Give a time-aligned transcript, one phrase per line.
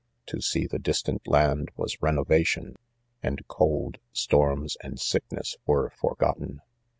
[0.25, 2.75] To see the distant land was ren ovation,
[3.21, 6.61] and cold 7 storms, and sickness were forgotten.